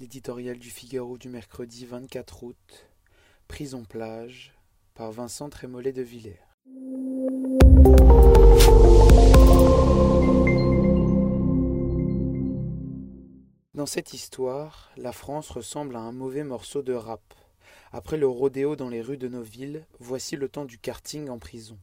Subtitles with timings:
[0.00, 2.88] L'éditorial du Figaro du mercredi 24 août.
[3.48, 4.54] Prison plage
[4.94, 6.40] par Vincent Trémollet de Villers.
[13.74, 17.34] Dans cette histoire, la France ressemble à un mauvais morceau de rap.
[17.92, 21.38] Après le rodéo dans les rues de nos villes, voici le temps du karting en
[21.38, 21.78] prison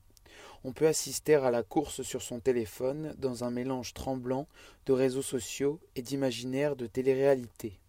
[0.64, 4.48] on peut assister à la course sur son téléphone dans un mélange tremblant
[4.86, 7.80] de réseaux sociaux et d'imaginaire de télé-réalité.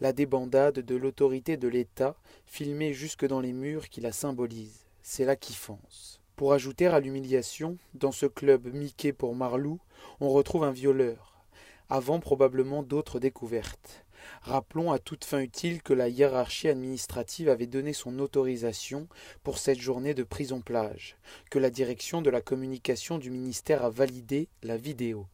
[0.00, 5.24] La débandade de l'autorité de l'État, filmée jusque dans les murs qui la symbolisent, c'est
[5.24, 6.20] la kiffance.
[6.36, 9.78] Pour ajouter à l'humiliation, dans ce club Mickey pour Marlou,
[10.20, 11.44] on retrouve un violeur,
[11.90, 14.06] avant probablement d'autres découvertes.
[14.42, 19.08] Rappelons à toute fin utile que la hiérarchie administrative avait donné son autorisation
[19.42, 21.16] pour cette journée de prison plage,
[21.50, 25.26] que la direction de la communication du ministère a validé la vidéo.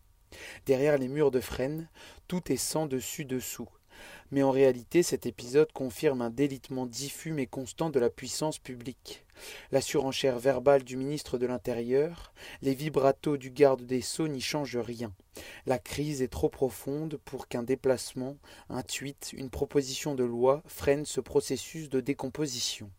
[0.67, 1.89] Derrière les murs de Fresnes,
[2.27, 3.69] tout est sans dessus dessous,
[4.31, 9.25] mais en réalité cet épisode confirme un délitement diffus mais constant de la puissance publique.
[9.71, 14.79] La surenchère verbale du ministre de l'Intérieur, les vibratos du garde des Sceaux n'y changent
[14.79, 15.13] rien.
[15.67, 18.37] La crise est trop profonde pour qu'un déplacement,
[18.71, 22.91] un tweet, une proposition de loi freine ce processus de décomposition.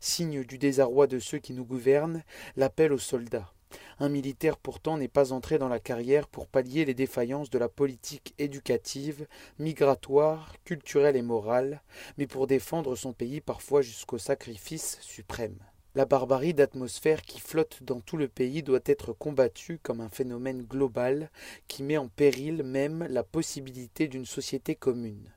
[0.00, 2.22] Signe du désarroi de ceux qui nous gouvernent,
[2.56, 3.52] l'appel aux soldats.
[3.98, 7.70] Un militaire pourtant n'est pas entré dans la carrière pour pallier les défaillances de la
[7.70, 9.26] politique éducative,
[9.58, 11.80] migratoire, culturelle et morale,
[12.18, 15.58] mais pour défendre son pays parfois jusqu'au sacrifice suprême.
[15.94, 20.60] La barbarie d'atmosphère qui flotte dans tout le pays doit être combattue comme un phénomène
[20.60, 21.30] global
[21.66, 25.32] qui met en péril même la possibilité d'une société commune.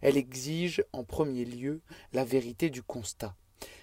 [0.00, 1.82] Elle exige en premier lieu
[2.14, 3.34] la vérité du constat.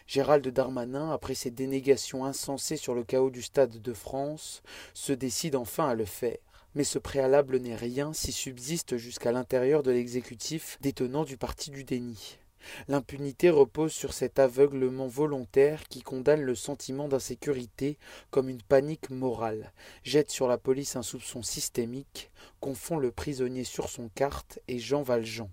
[0.07, 4.61] Gérald Darmanin, après ses dénégations insensées sur le chaos du Stade de France,
[4.93, 6.37] se décide enfin à le faire.
[6.75, 11.83] Mais ce préalable n'est rien si subsiste jusqu'à l'intérieur de l'exécutif détenant du parti du
[11.83, 12.37] déni.
[12.87, 17.97] L'impunité repose sur cet aveuglement volontaire qui condamne le sentiment d'insécurité
[18.29, 19.71] comme une panique morale,
[20.03, 25.01] jette sur la police un soupçon systémique, confond le prisonnier sur son carte et Jean
[25.01, 25.49] Valjean.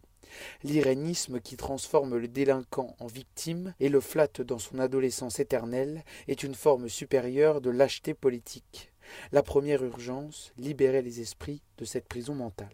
[0.64, 6.42] L'irénisme qui transforme le délinquant en victime et le flatte dans son adolescence éternelle est
[6.42, 8.92] une forme supérieure de lâcheté politique.
[9.32, 12.70] La première urgence, libérer les esprits de cette prison mentale.